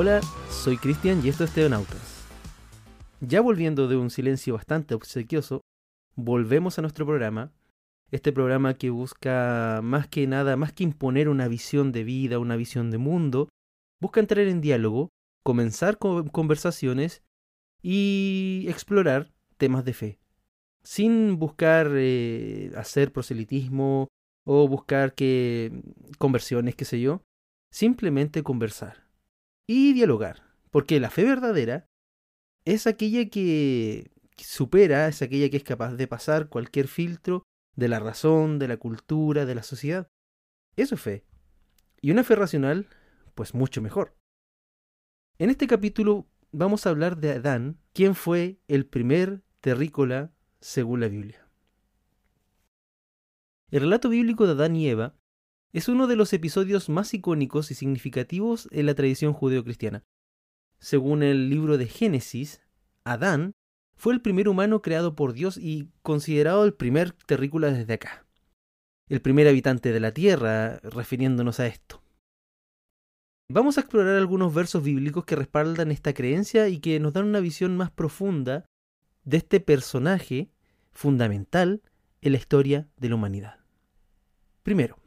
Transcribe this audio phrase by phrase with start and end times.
[0.00, 2.24] Hola, soy Cristian y esto es Teonautas.
[3.20, 5.62] Ya volviendo de un silencio bastante obsequioso,
[6.14, 7.50] volvemos a nuestro programa.
[8.12, 12.54] Este programa que busca más que nada, más que imponer una visión de vida, una
[12.54, 13.48] visión de mundo,
[14.00, 15.08] busca entrar en diálogo,
[15.42, 17.24] comenzar con conversaciones
[17.82, 20.20] y explorar temas de fe.
[20.84, 24.06] Sin buscar eh, hacer proselitismo
[24.46, 25.72] o buscar que
[26.18, 27.20] conversiones, qué sé yo,
[27.72, 29.07] simplemente conversar
[29.68, 31.86] y dialogar, porque la fe verdadera
[32.64, 37.44] es aquella que supera, es aquella que es capaz de pasar cualquier filtro
[37.76, 40.08] de la razón, de la cultura, de la sociedad.
[40.74, 41.24] Eso es fe.
[42.00, 42.86] Y una fe racional,
[43.34, 44.16] pues mucho mejor.
[45.38, 51.08] En este capítulo vamos a hablar de Adán, quien fue el primer terrícola según la
[51.08, 51.46] Biblia.
[53.70, 55.17] El relato bíblico de Adán y Eva
[55.72, 60.04] es uno de los episodios más icónicos y significativos en la tradición judeocristiana.
[60.78, 62.60] Según el libro de Génesis,
[63.04, 63.52] Adán
[63.96, 68.26] fue el primer humano creado por Dios y considerado el primer terrícola desde acá.
[69.08, 72.02] El primer habitante de la tierra, refiriéndonos a esto.
[73.50, 77.40] Vamos a explorar algunos versos bíblicos que respaldan esta creencia y que nos dan una
[77.40, 78.66] visión más profunda
[79.24, 80.50] de este personaje
[80.92, 81.82] fundamental
[82.20, 83.58] en la historia de la humanidad.
[84.62, 84.98] Primero,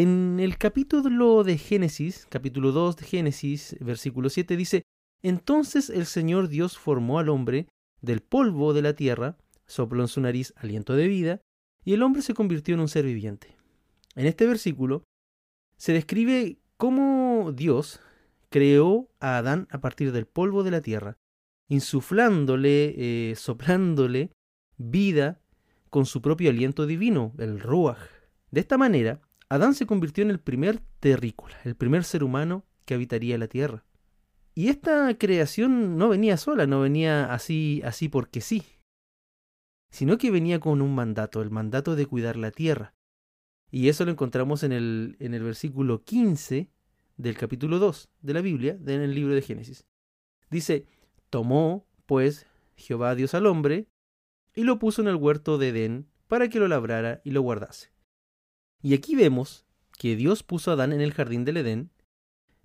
[0.00, 4.82] en el capítulo de Génesis, capítulo 2 de Génesis, versículo 7 dice,
[5.22, 7.66] Entonces el Señor Dios formó al hombre
[8.00, 11.40] del polvo de la tierra, sopló en su nariz aliento de vida,
[11.84, 13.56] y el hombre se convirtió en un ser viviente.
[14.14, 15.02] En este versículo
[15.76, 18.00] se describe cómo Dios
[18.50, 21.16] creó a Adán a partir del polvo de la tierra,
[21.68, 24.30] insuflándole, eh, soplándole
[24.76, 25.40] vida
[25.90, 27.98] con su propio aliento divino, el ruach.
[28.52, 32.94] De esta manera, Adán se convirtió en el primer terrícola, el primer ser humano que
[32.94, 33.84] habitaría la tierra.
[34.54, 38.64] Y esta creación no venía sola, no venía así, así porque sí,
[39.90, 42.94] sino que venía con un mandato, el mandato de cuidar la tierra.
[43.70, 46.70] Y eso lo encontramos en el, en el versículo 15
[47.16, 49.86] del capítulo 2 de la Biblia, en el libro de Génesis.
[50.50, 50.86] Dice,
[51.30, 53.88] tomó, pues, Jehová Dios al hombre,
[54.54, 57.92] y lo puso en el huerto de Edén para que lo labrara y lo guardase.
[58.82, 59.66] Y aquí vemos
[59.98, 61.90] que Dios puso a Adán en el jardín del Edén,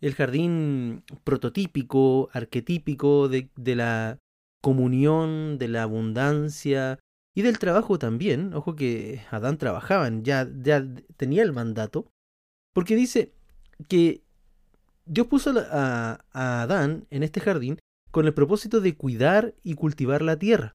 [0.00, 4.18] el jardín prototípico, arquetípico de, la
[4.60, 6.98] comunión, de la abundancia
[7.34, 8.52] y del trabajo también.
[8.52, 10.84] Ojo que Adán trabajaba, ya, ya
[11.16, 12.06] tenía el mandato,
[12.74, 13.32] porque dice
[13.88, 14.22] que
[15.06, 17.78] Dios puso a Adán en este jardín
[18.10, 20.74] con el propósito de cuidar y cultivar la tierra.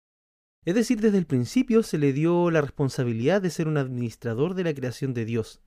[0.67, 4.65] Es decir, desde el principio se le dio la responsabilidad de ser un administrador de
[4.65, 5.61] la creación de Dios,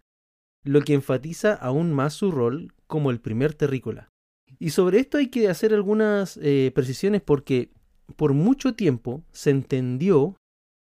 [0.62, 4.10] lo que enfatiza aún más su rol como el primer terrícola.
[4.58, 7.70] Y sobre esto hay que hacer algunas eh, precisiones porque
[8.14, 10.36] por mucho tiempo se entendió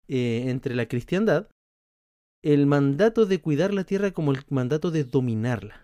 [0.08, 1.50] eh, entre la cristiandad
[2.42, 5.82] el mandato de cuidar la tierra como el mandato de dominarla.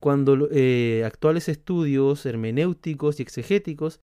[0.00, 3.98] Cuando eh, actuales estudios hermenéuticos y exegéticos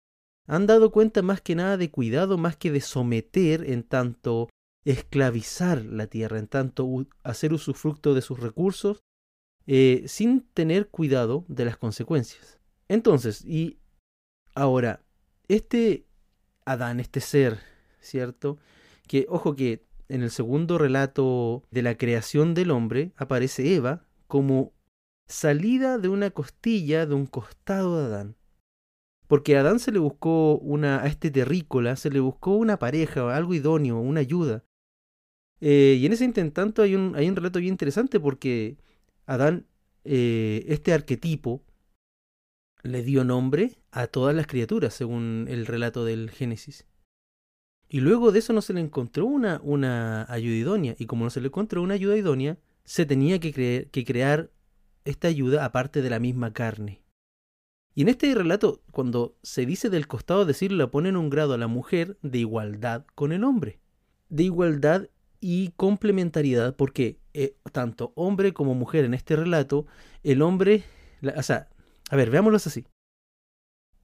[0.51, 4.49] han dado cuenta más que nada de cuidado, más que de someter en tanto
[4.83, 8.99] esclavizar la tierra, en tanto hacer usufructo de sus recursos,
[9.65, 12.59] eh, sin tener cuidado de las consecuencias.
[12.89, 13.79] Entonces, y
[14.53, 15.05] ahora,
[15.47, 16.05] este
[16.65, 17.59] Adán, este ser,
[18.01, 18.57] ¿cierto?
[19.07, 24.73] Que, ojo que en el segundo relato de la creación del hombre aparece Eva como
[25.29, 28.35] salida de una costilla de un costado de Adán.
[29.31, 33.33] Porque a Adán se le buscó una, a este terrícola, se le buscó una pareja,
[33.33, 34.65] algo idóneo, una ayuda.
[35.61, 38.75] Eh, y en ese intentanto hay un, relato bien interesante porque
[39.27, 39.67] Adán,
[40.03, 41.63] eh, este arquetipo,
[42.83, 46.85] le dio nombre a todas las criaturas, según el relato del Génesis.
[47.87, 50.95] Y luego de eso no se le encontró una, una ayuda idónea.
[50.99, 54.51] Y como no se le encontró una ayuda idónea, se tenía que, que crear
[55.05, 57.00] esta ayuda aparte de la misma carne.
[57.93, 61.57] Y en este relato, cuando se dice del costado decirlo, le ponen un grado a
[61.57, 63.79] la mujer de igualdad con el hombre.
[64.29, 65.09] De igualdad
[65.41, 69.87] y complementariedad, porque eh, tanto hombre como mujer en este relato,
[70.23, 70.83] el hombre,
[71.35, 71.69] o sea,
[72.09, 72.85] a ver, veámoslo así.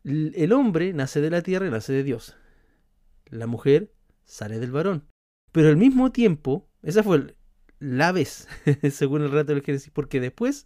[0.04, 2.36] El hombre nace de la tierra y nace de Dios.
[3.25, 3.94] La mujer
[4.24, 5.06] sale del varón.
[5.51, 7.36] Pero al mismo tiempo, esa fue
[7.80, 8.48] la vez,
[8.92, 10.66] según el relato del Génesis, porque después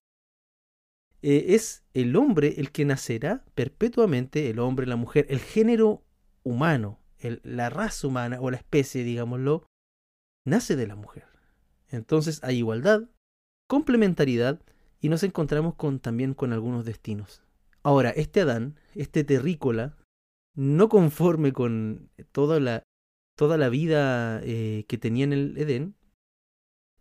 [1.21, 6.03] eh, es el hombre el que nacerá perpetuamente, el hombre, la mujer, el género
[6.43, 6.99] humano,
[7.43, 9.65] la raza humana o la especie, digámoslo,
[10.45, 11.25] nace de la mujer.
[11.89, 13.09] Entonces hay igualdad,
[13.67, 14.61] complementariedad
[14.99, 17.43] y nos encontramos con, también con algunos destinos.
[17.83, 19.97] Ahora, este Adán, este terrícola,
[20.55, 22.83] no conforme con toda la,
[23.35, 25.95] toda la vida eh, que tenía en el Edén,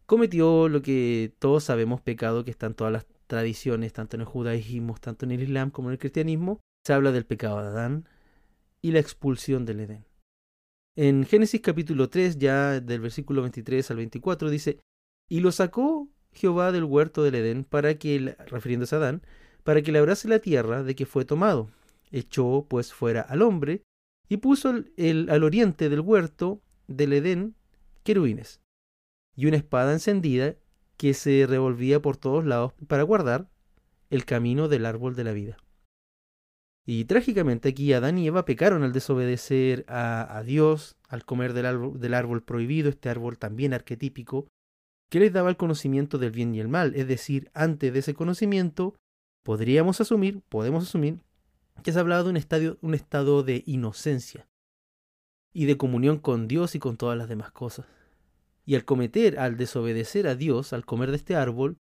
[0.07, 4.27] cometió lo que todos sabemos pecado que está en todas las tradiciones, tanto en el
[4.27, 6.61] judaísmo, tanto en el islam como en el cristianismo.
[6.85, 8.09] Se habla del pecado de Adán
[8.83, 10.05] y la expulsión del Edén.
[10.97, 14.81] En Génesis capítulo 3, ya del versículo 23 al 24, dice,
[15.29, 19.23] y lo sacó Jehová del huerto del Edén para que, refiriéndose a Adán,
[19.63, 21.71] para que labrase la tierra de que fue tomado.
[22.11, 23.83] Echó pues fuera al hombre
[24.29, 27.55] y puso el, al oriente del huerto del Edén
[28.03, 28.61] querubines
[29.37, 30.57] y una espada encendida
[31.01, 33.49] que se revolvía por todos lados para guardar
[34.11, 35.57] el camino del árbol de la vida.
[36.85, 41.99] Y trágicamente aquí Adán y Eva pecaron al desobedecer a, Dios, al comer del árbol,
[41.99, 44.49] del árbol prohibido, este árbol también arquetípico,
[45.09, 46.95] que les daba el conocimiento del bien y el mal.
[46.95, 48.95] Es decir, antes de ese conocimiento,
[49.43, 51.21] podríamos asumir, podemos asumir,
[51.83, 54.51] que se hablaba de un, estadio, un estado de inocencia
[55.55, 57.87] y de comunión con Dios y con todas las demás cosas.
[58.65, 61.79] Y al cometer, al desobedecer a Dios, al comer de este árbol,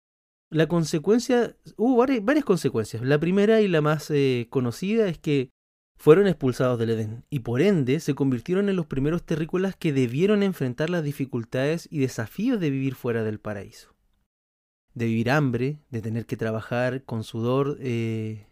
[0.50, 3.02] la consecuencia, hubo varias, consecuencias.
[3.02, 5.50] La primera y la más eh, conocida es que
[5.98, 10.44] fueron expulsados del Edén y por ende se convirtieron en los primeros terrícolas que debieron
[10.44, 13.96] enfrentar las dificultades y desafíos de vivir fuera del paraíso.
[14.94, 18.46] De vivir hambre, de tener que trabajar con sudor, eh,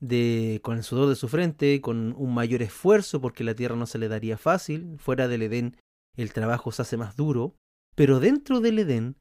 [0.00, 3.86] de, con el sudor de su frente, con un mayor esfuerzo porque la tierra no
[3.86, 4.96] se le daría fácil.
[4.98, 5.76] Fuera del Edén
[6.16, 7.56] el trabajo se hace más duro,
[7.94, 9.16] pero dentro del Edén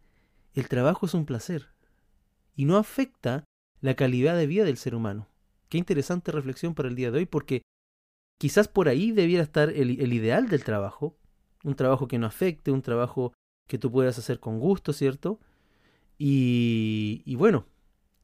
[0.53, 1.69] el trabajo es un placer
[2.55, 3.45] y no afecta
[3.81, 5.27] la calidad de vida del ser humano.
[5.69, 7.63] Qué interesante reflexión para el día de hoy porque
[8.39, 11.17] quizás por ahí debiera estar el, ideal del trabajo,
[11.63, 13.33] un trabajo que no afecte, un trabajo
[13.67, 15.39] que tú puedas hacer con gusto, ¿cierto?
[16.19, 17.65] Y, y bueno,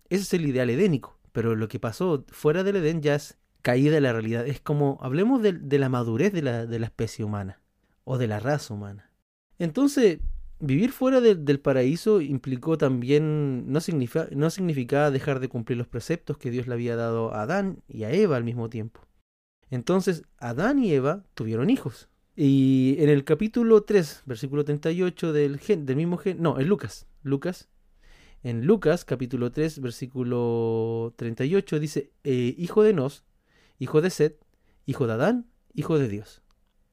[0.10, 3.96] ese es el ideal edénico, pero lo que pasó fuera del Edén ya es caída
[3.96, 4.46] de la realidad.
[4.46, 7.62] Es como, hablemos de, la madurez de la especie humana
[8.10, 9.12] o de la raza humana.
[9.60, 10.20] Entonces,
[10.62, 16.38] Vivir fuera del paraíso implicó también, no, significa, no significaba dejar de cumplir los preceptos
[16.38, 19.08] que Dios le había dado a Adán y a Eva al mismo tiempo.
[19.70, 22.10] Entonces, Adán y Eva tuvieron hijos.
[22.36, 27.08] Y en el capítulo 3, versículo 38 del, gen, del mismo gen, no, en Lucas,
[27.24, 27.70] Lucas,
[28.44, 33.24] en Lucas capítulo 3, versículo 38 dice, eh, hijo de Nos,
[33.78, 34.46] hijo de Set,
[34.86, 36.42] hijo de Adán, hijo de Dios.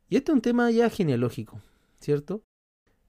[0.09, 1.61] Y este es un tema ya genealógico,
[2.01, 2.45] ¿cierto?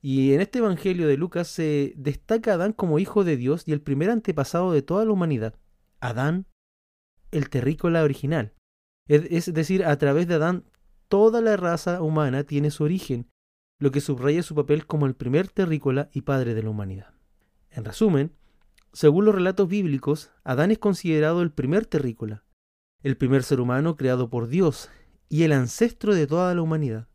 [0.01, 3.73] Y en este Evangelio de Lucas se destaca a Adán como hijo de Dios y
[3.73, 5.55] el primer antepasado de toda la humanidad.
[5.99, 6.45] Adán,
[7.31, 8.53] el terrícola original.
[9.07, 10.65] Es decir, a través de Adán
[11.07, 13.29] toda la raza humana tiene su origen,
[13.79, 17.13] lo que subraya su papel como el primer terrícola y padre de la humanidad.
[17.69, 18.33] En resumen,
[18.91, 22.43] según los relatos bíblicos, Adán es considerado el primer terrícola,
[23.03, 24.89] el primer ser humano creado por Dios
[25.29, 27.07] y el ancestro de toda la humanidad.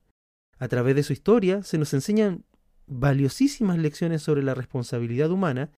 [0.59, 2.45] A través de su historia se nos enseñan
[2.87, 5.71] valiosísimas lecciones sobre la responsabilidad humana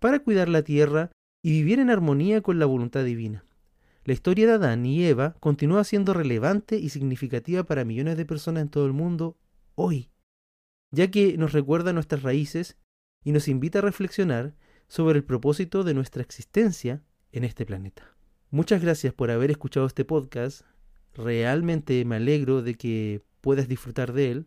[0.00, 1.10] para cuidar la tierra
[1.42, 3.44] y vivir en armonía con la voluntad divina.
[4.04, 8.62] La historia de Adán y Eva continúa siendo relevante y significativa para millones de personas
[8.62, 9.36] en todo el mundo
[9.74, 10.10] hoy,
[10.90, 12.78] ya que nos recuerda nuestras raíces
[13.24, 14.54] y nos invita a reflexionar
[14.88, 18.16] sobre el propósito de nuestra existencia en este planeta.
[18.50, 20.62] Muchas gracias por haber escuchado este podcast.
[21.14, 24.46] Realmente me alegro de que puedas disfrutar de él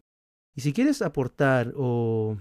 [0.55, 2.37] y si quieres aportar o,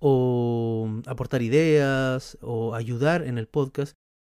[0.00, 3.94] o aportar ideas o ayudar en el podcast,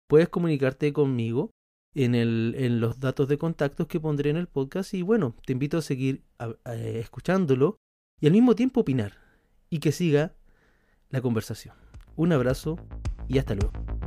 [0.07, 1.51] puedes comunicarte conmigo
[1.95, 5.53] en, el, en los datos de contactos que pondré en el podcast y bueno, te
[5.53, 6.23] invito a seguir
[6.65, 7.77] escuchándolo
[8.21, 9.17] y al mismo tiempo opinar
[9.69, 10.35] y que siga
[11.09, 11.75] la conversación.
[12.15, 12.77] Un abrazo
[13.27, 13.98] y hasta luego.